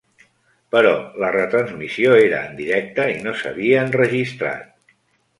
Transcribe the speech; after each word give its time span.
Però 0.75 0.93
la 1.23 1.27
retransmissió 1.35 2.15
era 2.21 2.39
en 2.51 2.55
directe 2.61 3.05
i 3.17 3.19
no 3.27 3.35
s'havia 3.43 3.83
enregistrat. 3.91 4.65